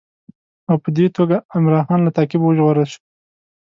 [0.69, 3.01] او په دې توګه عمرا خان له تعقیبه وژغورل شو.